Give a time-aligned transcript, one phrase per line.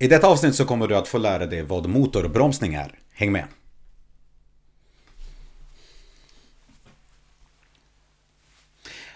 [0.00, 2.98] I detta avsnitt så kommer du att få lära dig vad motorbromsning är.
[3.12, 3.44] Häng med!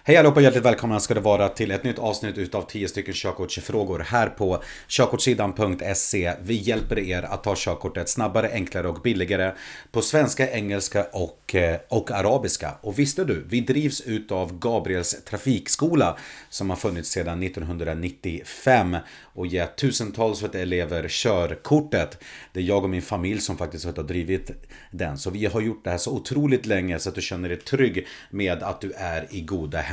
[0.04, 3.14] Hej allihopa och hjärtligt välkomna ska det vara till ett nytt avsnitt utav 10 stycken
[3.14, 6.32] körkortsfrågor här på körkortssidan.se.
[6.42, 9.52] Vi hjälper er att ta körkortet snabbare, enklare och billigare
[9.92, 12.74] på svenska, engelska och, eh, och arabiska.
[12.80, 16.16] Och visste du, vi drivs utav Gabriels trafikskola
[16.48, 18.96] som har funnits sedan 1995
[19.34, 22.18] och gett tusentals elever körkortet.
[22.52, 24.50] Det är jag och min familj som faktiskt har drivit
[24.90, 25.18] den.
[25.18, 28.06] Så vi har gjort det här så otroligt länge så att du känner dig trygg
[28.30, 29.91] med att du är i goda händer.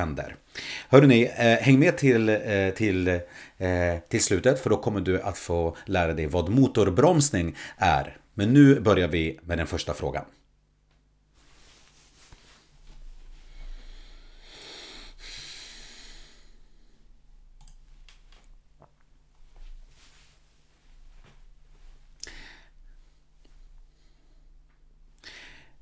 [0.90, 3.20] Hörrni, eh, häng med till, eh, till, eh,
[4.10, 8.18] till slutet för då kommer du att få lära dig vad motorbromsning är.
[8.34, 10.26] Men nu börjar vi med den första frågan.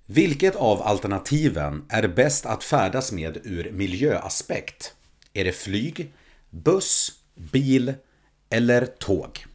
[0.09, 4.93] Vilket av alternativen är bäst att färdas med ur miljöaspekt?
[5.33, 6.11] Är det flyg,
[6.49, 7.93] buss, bil
[8.49, 9.45] eller tåg?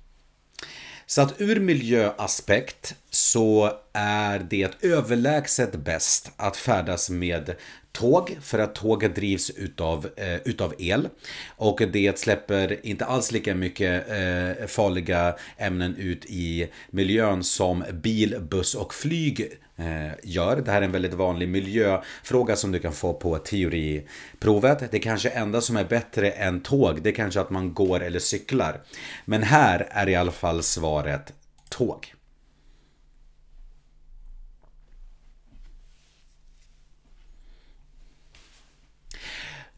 [1.06, 7.54] Så att ur miljöaspekt så är det överlägset bäst att färdas med
[7.92, 11.08] tåg för att tåget drivs utav, eh, utav el
[11.56, 18.36] och det släpper inte alls lika mycket eh, farliga ämnen ut i miljön som bil,
[18.40, 20.56] buss och flyg Eh, gör.
[20.56, 24.90] Det här är en väldigt vanlig miljöfråga som du kan få på teoriprovet.
[24.90, 28.18] Det kanske enda som är bättre än tåg, det är kanske att man går eller
[28.18, 28.80] cyklar.
[29.24, 31.32] Men här är i alla fall svaret
[31.68, 32.14] tåg.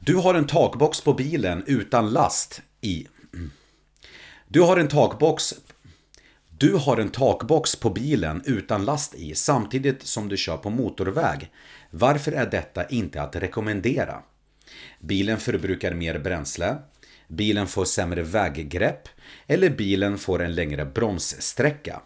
[0.06, 3.06] Du har en takbox på bilen utan last i.
[4.48, 5.54] Du har en takbox
[6.58, 11.50] du har en takbox på bilen utan last i samtidigt som du kör på motorväg.
[11.90, 14.22] Varför är detta inte att rekommendera?
[15.00, 16.76] Bilen förbrukar mer bränsle.
[17.28, 19.08] Bilen får sämre väggrepp.
[19.46, 22.02] Eller bilen får en längre bromssträcka.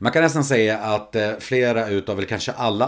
[0.00, 2.86] Man kan nästan säga att eh, flera utav, eller kanske alla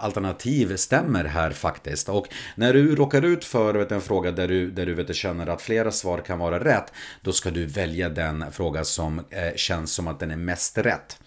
[0.00, 2.08] alternativ stämmer här faktiskt.
[2.08, 2.26] Och
[2.56, 5.62] när du råkar ut för vet, en fråga där du, där du vet, känner att
[5.62, 6.92] flera svar kan vara rätt,
[7.22, 11.18] då ska du välja den fråga som eh, känns som att den är mest rätt.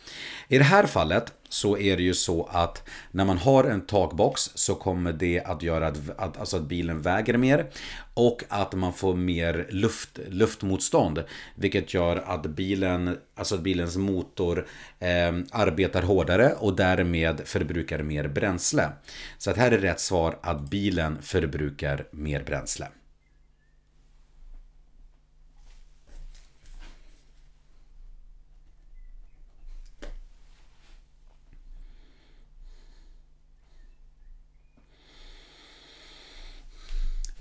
[0.47, 4.41] I det här fallet så är det ju så att när man har en takbox
[4.56, 7.66] så kommer det att göra att, att, alltså att bilen väger mer
[8.13, 11.23] och att man får mer luft, luftmotstånd.
[11.56, 14.67] Vilket gör att bilen, alltså att bilens motor
[15.00, 18.90] eh, arbetar hårdare och därmed förbrukar mer bränsle.
[19.38, 22.88] Så att här är rätt svar att bilen förbrukar mer bränsle.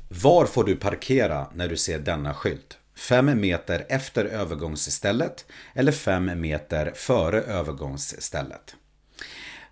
[0.09, 2.79] Var får du parkera när du ser denna skylt?
[2.97, 5.45] 5 meter efter övergångsstället
[5.75, 8.77] eller 5 meter före övergångsstället?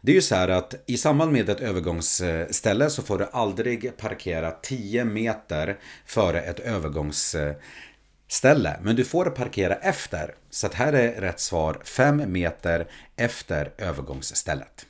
[0.01, 3.97] Det är ju så här att i samband med ett övergångsställe så får du aldrig
[3.97, 8.81] parkera 10 meter före ett övergångsställe.
[8.83, 10.35] Men du får parkera efter.
[10.51, 14.87] Så att här är rätt svar 5 meter efter övergångsstället.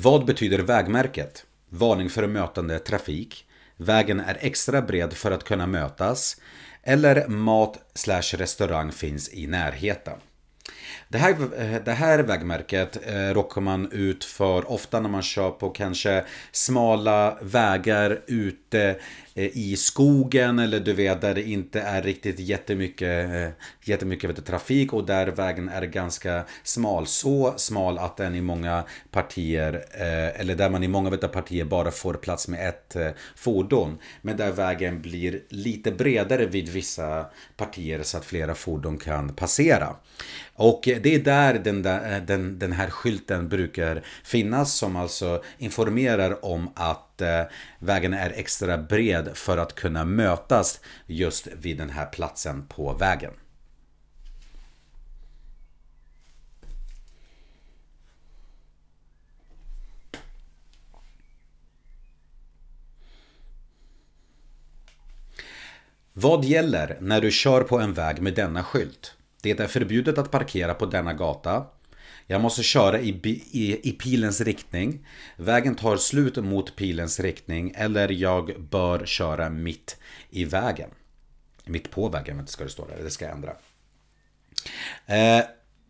[0.00, 1.46] Vad betyder vägmärket?
[1.68, 3.46] Varning för mötande trafik.
[3.76, 6.36] Vägen är extra bred för att kunna mötas.
[6.82, 7.78] Eller mat
[8.34, 10.18] restaurang finns i närheten.
[11.08, 15.50] Det här, eh, det här vägmärket eh, råkar man ut för ofta när man kör
[15.50, 18.96] på kanske smala vägar ute
[19.38, 23.48] Eh, i skogen eller du vet där det inte är riktigt jättemycket, eh,
[23.84, 27.06] jättemycket vet, trafik och där vägen är ganska smal.
[27.06, 31.64] Så smal att den i många partier, eh, eller där man i många vet, partier
[31.64, 33.98] bara får plats med ett eh, fordon.
[34.22, 37.26] Men där vägen blir lite bredare vid vissa
[37.56, 39.96] partier så att flera fordon kan passera.
[40.58, 45.42] Och det är där den, där, eh, den, den här skylten brukar finnas som alltså
[45.58, 47.46] informerar om att Eh,
[47.78, 53.32] vägen är extra bred för att kunna mötas just vid den här platsen på vägen.
[66.12, 69.17] Vad gäller när du kör på en väg med denna skylt?
[69.42, 71.66] Det är förbjudet att parkera på denna gata.
[72.26, 73.08] Jag måste köra i,
[73.52, 75.06] i, i pilens riktning.
[75.36, 77.72] Vägen tar slut mot pilens riktning.
[77.76, 79.96] Eller jag bör köra mitt
[80.30, 80.90] i vägen.
[81.64, 83.04] Mitt på vägen ska det stå där.
[83.04, 83.52] Det ska jag ändra.
[85.06, 85.44] Eh,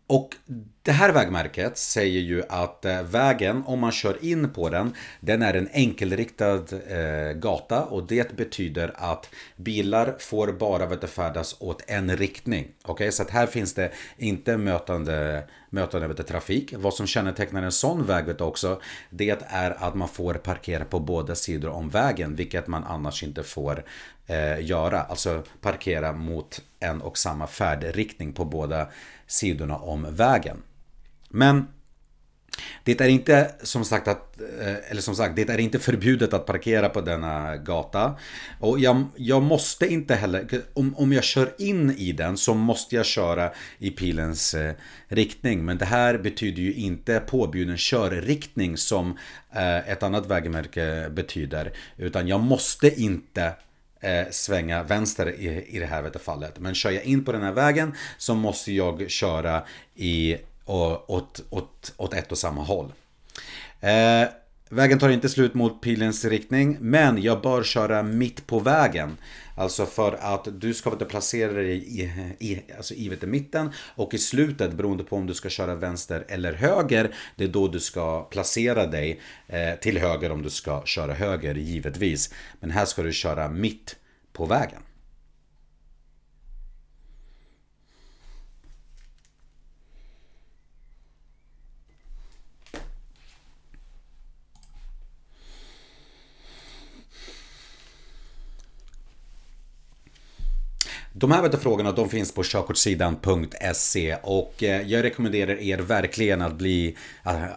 [0.07, 0.35] och
[0.81, 5.41] det här vägmärket säger ju att eh, vägen, om man kör in på den, den
[5.41, 11.55] är en enkelriktad eh, gata och det betyder att bilar får bara vet du, färdas
[11.59, 12.67] åt en riktning.
[12.81, 13.11] Okej, okay?
[13.11, 16.73] så att här finns det inte mötande, mötande vet du, trafik.
[16.77, 20.85] Vad som kännetecknar en sån väg vet du, också, det är att man får parkera
[20.85, 23.83] på båda sidor om vägen, vilket man annars inte får
[24.27, 25.01] eh, göra.
[25.01, 28.87] Alltså parkera mot en och samma färdriktning på båda
[29.27, 30.38] sidorna om vägen.
[31.29, 31.67] Men
[32.83, 36.45] det är inte som sagt att, eh, eller som sagt, det är inte förbjudet att
[36.45, 38.15] parkera på denna gata.
[38.59, 42.95] Och jag, jag måste inte heller, om, om jag kör in i den så måste
[42.95, 44.73] jag köra i pilens eh,
[45.07, 45.65] riktning.
[45.65, 49.17] Men det här betyder ju inte påbjuden körriktning som
[49.51, 51.71] eh, ett annat vägmärke betyder.
[51.97, 53.53] Utan jag måste inte
[53.99, 56.59] eh, svänga vänster i, i det här fallet.
[56.59, 59.63] Men kör jag in på den här vägen så måste jag köra
[59.95, 62.93] i, och, åt, åt, åt ett och samma håll.
[63.81, 64.23] Eh,
[64.69, 69.17] vägen tar inte slut mot pilens riktning men jag bör köra mitt på vägen.
[69.55, 74.17] Alltså för att du ska inte placera dig i, i, alltså i mitten och i
[74.17, 77.15] slutet beroende på om du ska köra vänster eller höger.
[77.35, 81.55] Det är då du ska placera dig eh, till höger om du ska köra höger
[81.55, 82.33] givetvis.
[82.59, 83.95] Men här ska du köra mitt
[84.33, 84.81] på vägen.
[101.19, 106.97] De här frågorna de finns på körkortssidan.se och eh, jag rekommenderar er verkligen att bli
[107.25, 107.49] äh, äh,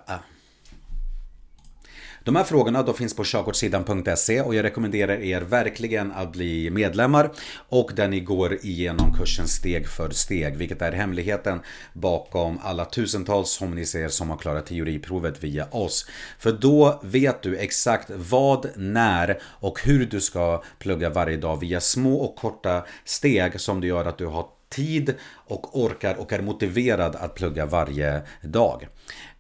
[2.25, 7.31] de här frågorna då finns på körkortssidan.se och jag rekommenderar er verkligen att bli medlemmar
[7.69, 11.61] och där ni går igenom kursen steg för steg, vilket är hemligheten
[11.93, 16.07] bakom alla tusentals som ni ser som har klarat teoriprovet via oss.
[16.39, 21.81] För då vet du exakt vad, när och hur du ska plugga varje dag via
[21.81, 26.43] små och korta steg som det gör att du har tid och orkar och är
[26.43, 28.87] motiverad att plugga varje dag.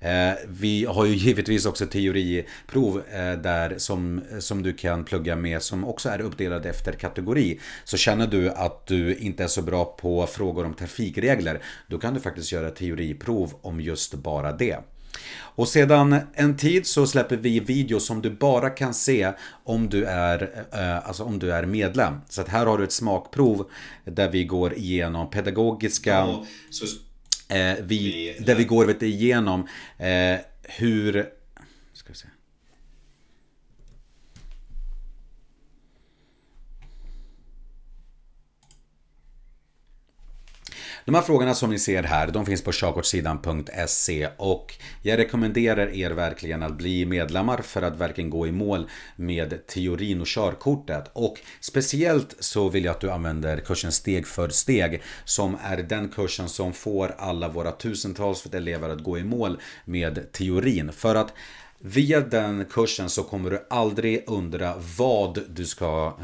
[0.01, 5.63] Eh, vi har ju givetvis också teoriprov eh, där som, som du kan plugga med
[5.63, 7.61] som också är uppdelade efter kategori.
[7.85, 12.15] Så känner du att du inte är så bra på frågor om trafikregler då kan
[12.15, 14.79] du faktiskt göra teoriprov om just bara det.
[15.55, 19.33] Och sedan en tid så släpper vi videos som du bara kan se
[19.65, 22.15] om du är, eh, alltså om du är medlem.
[22.29, 23.71] Så att här har du ett smakprov
[24.05, 26.85] där vi går igenom pedagogiska ja, så,
[27.55, 29.69] eh, vi, där vi går vet, igenom
[29.99, 31.27] eh, hur
[31.93, 32.29] ska vi se.
[41.05, 46.11] De här frågorna som ni ser här, de finns på körkortssidan.se och jag rekommenderar er
[46.11, 51.11] verkligen att bli medlemmar för att verkligen gå i mål med teorin och körkortet.
[51.13, 56.09] Och speciellt så vill jag att du använder kursen steg för steg som är den
[56.09, 60.93] kursen som får alla våra tusentals elever att gå i mål med teorin.
[60.93, 61.33] För att
[61.85, 66.19] Via den kursen så kommer du aldrig undra vad du ska,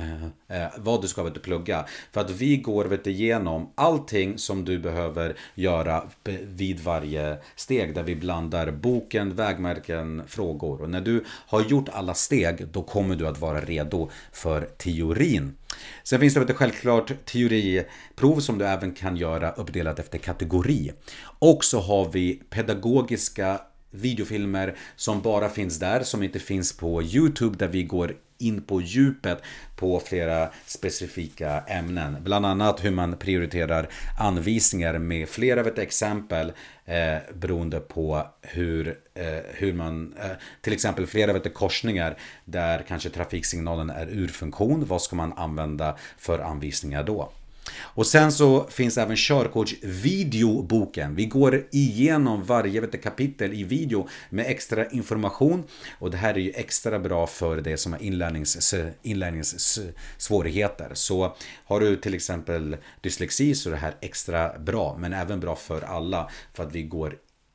[0.49, 1.87] eh, eh vad du ska vet, plugga.
[2.13, 6.03] För att vi går vet, igenom allting som du behöver göra
[6.47, 7.95] vid varje steg.
[7.95, 10.83] Där vi blandar boken, vägmärken, frågor.
[10.83, 15.57] Och när du har gjort alla steg då kommer du att vara redo för teorin.
[16.03, 20.93] Sen finns det vet, självklart teoriprov som du även kan göra uppdelat efter kategori.
[21.39, 23.61] Och så har vi pedagogiska
[23.91, 28.81] videofilmer som bara finns där, som inte finns på YouTube där vi går in på
[28.81, 29.43] djupet
[29.77, 32.17] på flera specifika ämnen.
[32.23, 36.53] Bland annat hur man prioriterar anvisningar med flera vet, exempel
[36.85, 40.31] eh, beroende på hur, eh, hur man, eh,
[40.61, 44.85] till exempel flera vet, korsningar där kanske trafiksignalen är ur funktion.
[44.87, 47.33] Vad ska man använda för anvisningar då?
[47.77, 51.15] Och sen så finns även körkortsvideoboken.
[51.15, 55.65] Vi går igenom varje vet, kapitel i video med extra information.
[55.99, 60.91] Och det här är ju extra bra för det som har inlärnings, inlärningssvårigheter.
[60.95, 64.97] Så har du till exempel dyslexi så är det här extra bra.
[64.99, 66.31] Men även bra för alla.
[66.53, 67.15] För att vi går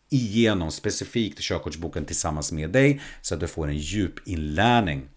[0.09, 5.09] igenom specifikt körkortsboken tillsammans med dig så att du får en djup inlärning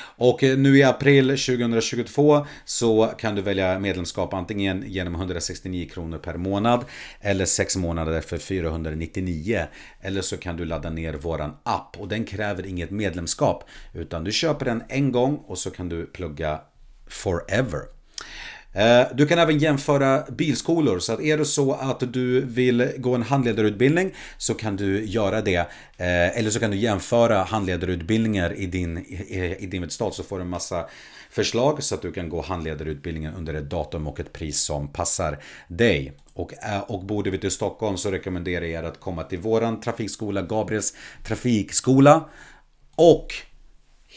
[0.00, 6.18] och eh, nu i april 2022 så kan du välja medlemskap antingen genom 169 kronor
[6.18, 6.84] per månad
[7.20, 9.66] eller 6 månader för 499.
[10.00, 14.32] Eller så kan du ladda ner våran app och den kräver inget medlemskap utan du
[14.32, 16.60] köper den en gång och så kan du plugga
[17.08, 18.01] forever.
[18.74, 23.14] Eh, du kan även jämföra bilskolor, så att är det så att du vill gå
[23.14, 25.56] en handledarutbildning så kan du göra det.
[25.96, 28.98] Eh, eller så kan du jämföra handledarutbildningar i din,
[29.58, 30.86] i din stad så får du en massa
[31.30, 35.38] förslag så att du kan gå handledarutbildningen under ett datum och ett pris som passar
[35.68, 36.12] dig.
[36.34, 39.80] Och, eh, och bor du i Stockholm så rekommenderar jag er att komma till våran
[39.80, 42.28] trafikskola, Gabriels trafikskola.
[42.96, 43.26] Och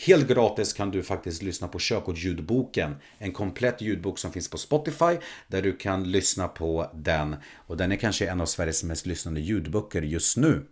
[0.03, 2.95] Helt gratis kan du faktiskt lyssna på körkortsljudboken.
[3.17, 7.35] En komplett ljudbok som finns på Spotify där du kan lyssna på den.
[7.55, 10.65] Och den är kanske en av Sveriges mest lyssnade ljudböcker just nu.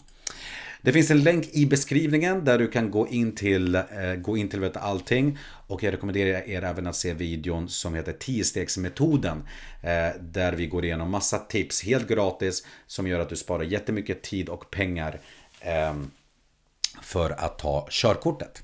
[0.81, 3.83] Det finns en länk i beskrivningen där du kan gå in till, eh,
[4.17, 5.37] gå in till vet, allting.
[5.67, 9.37] Och jag rekommenderar er även att se videon som heter 10-stegsmetoden.
[9.81, 14.21] Eh, där vi går igenom massa tips helt gratis som gör att du sparar jättemycket
[14.21, 15.19] tid och pengar
[15.59, 15.93] eh,
[17.01, 18.62] för att ta körkortet.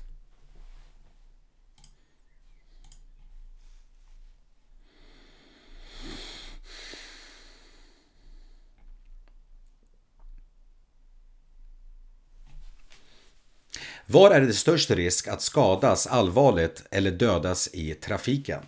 [14.12, 18.62] Var är det störst risk att skadas allvarligt eller dödas i trafiken?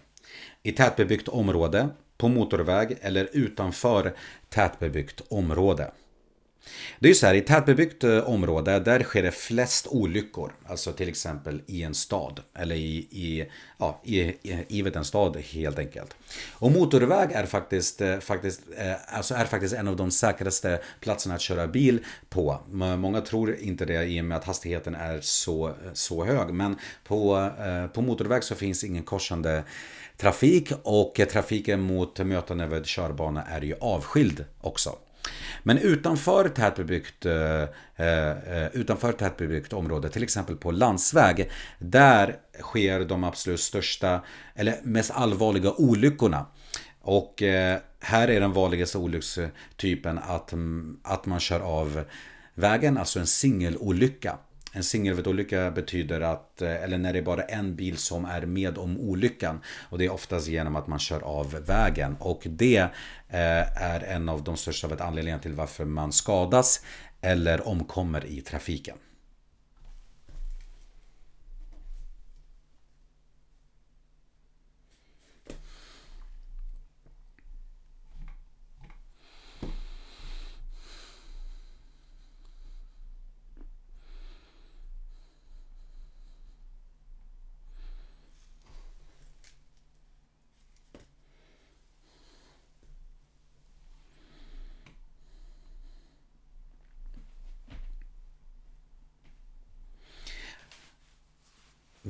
[0.63, 4.15] I tätbebyggt område, på motorväg eller utanför
[4.49, 5.91] tätbebyggt område?
[6.99, 10.53] Det är ju så här, i tätbebyggt eh, område där sker det flest olyckor.
[10.67, 12.41] Alltså till exempel i en stad.
[12.55, 16.17] Eller i, i, ja, i, i, i en stad helt enkelt.
[16.53, 21.35] Och motorväg är faktiskt, eh, faktiskt, eh, alltså är faktiskt en av de säkraste platserna
[21.35, 22.61] att köra bil på.
[22.71, 26.55] Många tror inte det i och med att hastigheten är så, så hög.
[26.55, 27.51] Men på,
[27.95, 29.65] på motorväg så finns ingen korsande
[30.17, 34.99] trafik och trafiken mot mötande vid körbana är ju avskild också.
[35.63, 37.63] Men utanför tätbebyggt, eh,
[37.97, 44.21] eh, utanför tätbebyggt område, till exempel på landsväg, där sker de absolut största,
[44.55, 46.47] eller mest allvarliga olyckorna.
[47.01, 50.53] Och eh, här är den vanligaste olyckstypen att,
[51.03, 52.05] att man kör av
[52.55, 54.39] vägen, alltså en singelolycka.
[54.73, 58.79] En singelvettolycka betyder att, eh, eller när det är bara en bil som är med
[58.79, 59.61] om olyckan.
[59.91, 62.17] Och det är oftast genom att man kör av vägen.
[62.21, 62.79] Och det
[63.29, 66.85] eh, är en av de största anledningarna till varför man skadas
[67.21, 68.97] eller omkommer i trafiken.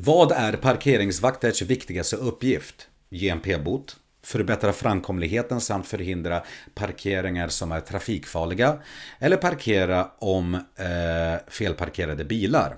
[0.05, 2.89] Vad är parkeringsvakters viktigaste uppgift?
[3.11, 6.43] Ge en p-bot, förbättra framkomligheten samt förhindra
[6.75, 8.79] parkeringar som är trafikfarliga
[9.19, 12.77] eller parkera om eh, felparkerade bilar.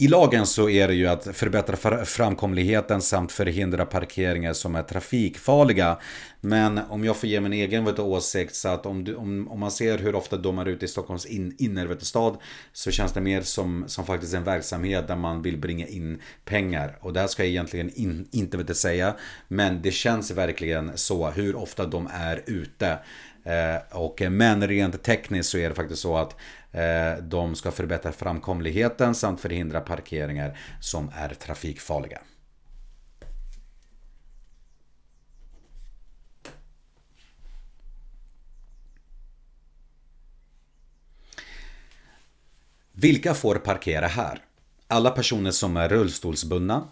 [0.00, 5.98] I lagen så är det ju att förbättra framkomligheten samt förhindra parkeringar som är trafikfarliga.
[6.40, 9.60] Men om jag får ge min egen vet, åsikt så att om, du, om, om
[9.60, 12.36] man ser hur ofta de är ute i Stockholms in, innerstad
[12.72, 16.98] så känns det mer som, som faktiskt en verksamhet där man vill bringa in pengar.
[17.00, 19.14] Och det här ska jag egentligen in, inte vet säga.
[19.48, 22.98] Men det känns verkligen så hur ofta de är ute.
[23.48, 26.36] Eh, och, eh, men rent tekniskt så är det faktiskt så att
[26.72, 32.20] Eh, de ska förbättra framkomligheten samt förhindra parkeringar som är trafikfarliga.
[42.92, 44.44] Vilka får parkera här?
[44.86, 46.88] Alla personer som är rullstolsbundna,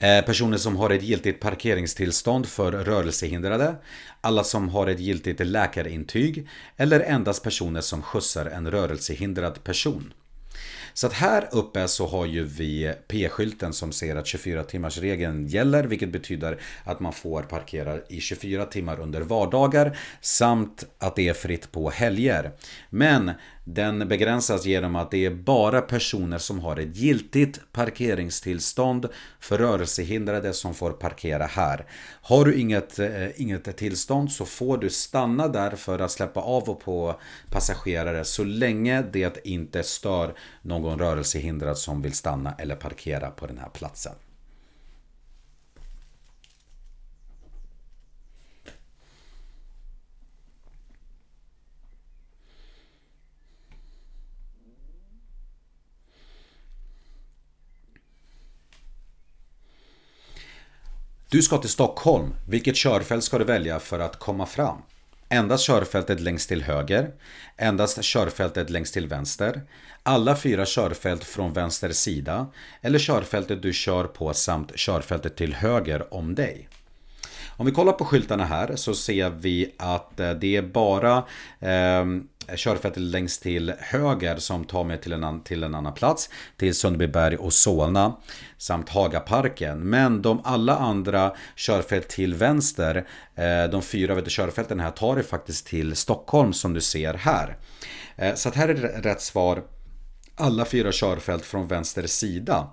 [0.00, 3.74] Eh, personer som har ett giltigt parkeringstillstånd för rörelsehindrade,
[4.20, 10.12] alla som har ett giltigt läkarintyg eller endast personer som skjutsar en rörelsehindrad person.
[10.94, 15.46] Så att här uppe så har ju vi P-skylten som säger att 24 timmars regeln
[15.46, 21.28] gäller vilket betyder att man får parkera i 24 timmar under vardagar samt att det
[21.28, 22.50] är fritt på helger.
[22.90, 23.32] Men
[23.74, 29.08] den begränsas genom att det är bara personer som har ett giltigt parkeringstillstånd
[29.40, 31.86] för rörelsehindrade som får parkera här.
[32.22, 36.68] Har du inget, eh, inget tillstånd så får du stanna där för att släppa av
[36.68, 37.20] och på
[37.50, 43.46] passagerare så länge det inte stör någon någon rörelsehindrad som vill stanna eller parkera på
[43.46, 44.12] den här platsen.
[61.30, 62.34] Du ska till Stockholm.
[62.48, 64.76] Vilket körfält ska du välja för att komma fram?
[65.28, 67.10] Endast körfältet längst till höger,
[67.56, 69.62] endast körfältet längst till vänster,
[70.02, 72.46] alla fyra körfält från vänster sida
[72.80, 76.68] eller körfältet du kör på samt körfältet till höger om dig.
[77.46, 81.16] Om vi kollar på skyltarna här så ser vi att eh, det är bara
[81.60, 82.04] eh,
[82.48, 86.30] Eh, körfältet längst till höger som tar mig till en, till en annan plats.
[86.56, 88.16] Till Sundbyberg och Solna
[88.58, 89.78] samt Hagaparken.
[89.80, 95.16] Men de alla andra körfält till vänster, eh, de fyra vet du, körfälten här, tar
[95.16, 97.56] det faktiskt till Stockholm som du ser här.
[98.16, 99.62] Eh, så att här är rätt svar
[100.36, 102.70] alla fyra körfält från vänster sida.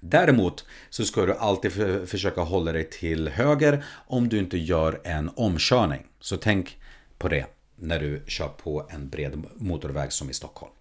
[0.00, 1.72] Däremot så ska du alltid
[2.08, 6.06] försöka hålla dig till höger om du inte gör en omkörning.
[6.20, 6.78] Så tänk
[7.18, 7.46] på det
[7.82, 10.72] när du kör på en bred motorväg som i Stockholm.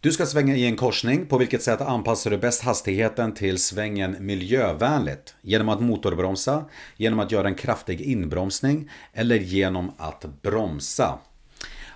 [0.00, 1.26] Du ska svänga i en korsning.
[1.26, 5.34] På vilket sätt anpassar du bäst hastigheten till svängen miljövänligt?
[5.42, 6.64] Genom att motorbromsa,
[6.96, 11.18] genom att göra en kraftig inbromsning eller genom att bromsa?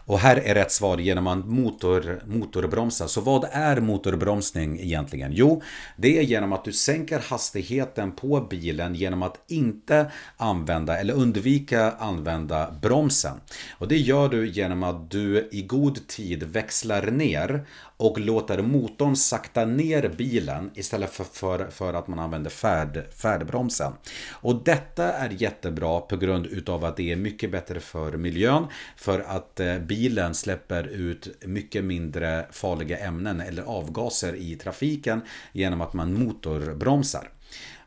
[0.07, 3.09] Och här är rätt svar genom att motor, motorbromsa.
[3.09, 5.33] Så vad är motorbromsning egentligen?
[5.33, 5.63] Jo,
[5.97, 11.91] det är genom att du sänker hastigheten på bilen genom att inte använda eller undvika
[11.91, 13.41] använda bromsen.
[13.79, 17.67] Och det gör du genom att du i god tid växlar ner
[18.01, 23.93] och låter motorn sakta ner bilen istället för, för, för att man använder färd, färdbromsen.
[24.31, 29.21] Och detta är jättebra på grund utav att det är mycket bättre för miljön för
[29.21, 35.21] att eh, bilen släpper ut mycket mindre farliga ämnen eller avgaser i trafiken
[35.53, 37.31] genom att man motorbromsar.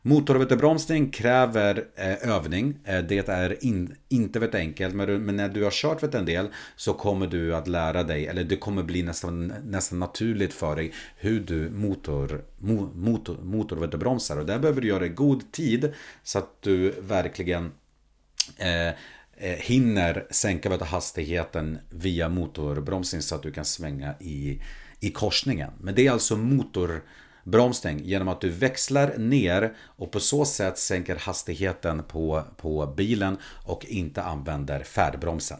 [0.02, 2.78] Motorvetebromsning kräver eh, övning.
[2.84, 6.26] Eh, det är in, inte vet enkelt, men, men, när du har kört vet en
[6.26, 10.76] del så kommer du att lära dig, eller det kommer bli nästan, nästan naturligt för
[10.76, 14.38] dig hur du motor, mo, motor, motorvetebromsar.
[14.38, 17.72] Och där behöver du göra i god tid så att du verkligen
[18.58, 18.94] eh
[19.38, 24.62] Eh, hinner sänka hastigheten via motorbromsning så att du kan svänga i,
[25.00, 25.72] i korsningen.
[25.80, 31.15] Men det är alltså motorbromsning genom att du växlar ner och på så sätt sänker
[31.15, 35.60] hastigheten på, på bilen och inte använder färdbromsen.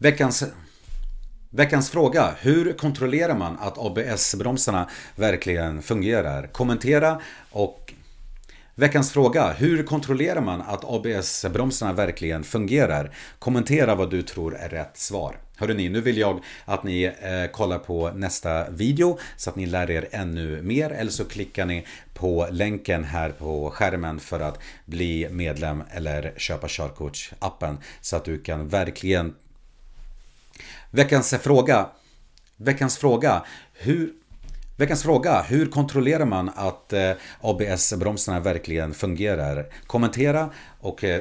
[0.00, 0.44] Veckans,
[1.50, 2.34] veckans fråga.
[2.40, 6.46] Hur kontrollerar man att ABS-bromsarna verkligen fungerar?
[6.46, 7.92] Kommentera och
[8.74, 9.52] Veckans fråga.
[9.52, 13.14] Hur kontrollerar man att ABS-bromsarna verkligen fungerar?
[13.38, 15.36] Kommentera vad du tror är rätt svar.
[15.56, 19.90] Hörrni, nu vill jag att ni eh, kollar på nästa video så att ni lär
[19.90, 20.90] er ännu mer.
[20.90, 26.66] Eller så klickar ni på länken här på skärmen för att bli medlem eller köpa
[26.68, 29.34] körkortsappen så att du kan verkligen
[30.90, 31.86] Veckans fråga.
[32.56, 33.44] Veckans fråga.
[33.72, 34.12] Hur,
[34.76, 35.42] veckans fråga.
[35.42, 39.66] Hur kontrollerar man att eh, ABS-bromsarna verkligen fungerar?
[39.86, 41.20] Kommentera och eh,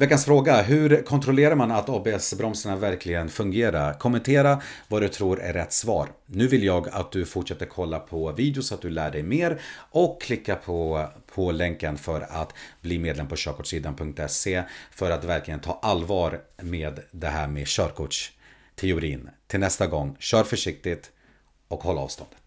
[0.00, 0.62] Veckans fråga.
[0.62, 3.94] Hur kontrollerar man att ABS-bromsarna verkligen fungerar?
[3.94, 6.08] Kommentera vad du tror är rätt svar.
[6.26, 9.60] Nu vill jag att du fortsätter kolla på videos så att du lär dig mer
[9.90, 15.78] och klicka på, på länken för att bli medlem på körkortssidan.se för att verkligen ta
[15.82, 19.30] allvar med det här med körkortsteorin.
[19.46, 21.10] Till nästa gång, kör försiktigt
[21.68, 22.39] och håll avståndet.